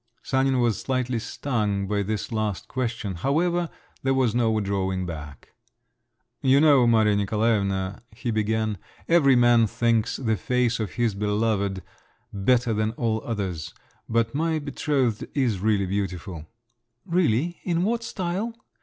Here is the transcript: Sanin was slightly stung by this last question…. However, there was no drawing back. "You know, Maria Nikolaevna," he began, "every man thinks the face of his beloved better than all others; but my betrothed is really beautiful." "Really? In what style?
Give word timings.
Sanin 0.23 0.59
was 0.59 0.79
slightly 0.81 1.19
stung 1.19 1.85
by 1.85 2.01
this 2.01 2.31
last 2.31 2.67
question…. 2.67 3.13
However, 3.17 3.69
there 4.01 4.15
was 4.15 4.33
no 4.33 4.59
drawing 4.59 5.05
back. 5.05 5.53
"You 6.41 6.59
know, 6.59 6.87
Maria 6.87 7.15
Nikolaevna," 7.15 8.01
he 8.09 8.31
began, 8.31 8.79
"every 9.07 9.35
man 9.35 9.67
thinks 9.67 10.17
the 10.17 10.37
face 10.37 10.79
of 10.79 10.93
his 10.93 11.13
beloved 11.13 11.83
better 12.33 12.73
than 12.73 12.93
all 12.93 13.21
others; 13.23 13.75
but 14.09 14.33
my 14.33 14.57
betrothed 14.57 15.27
is 15.35 15.59
really 15.59 15.85
beautiful." 15.85 16.47
"Really? 17.05 17.59
In 17.61 17.83
what 17.83 18.01
style? 18.03 18.55